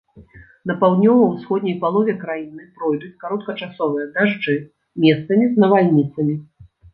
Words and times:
На 0.69 0.75
паўднёва-ўсходняй 0.83 1.75
палове 1.83 2.15
краіны 2.23 2.65
пройдуць 2.79 3.11
кароткачасовыя 3.25 4.09
дажджы, 4.17 4.57
месцамі 5.05 5.45
з 5.53 5.67
навальніцамі. 5.67 6.35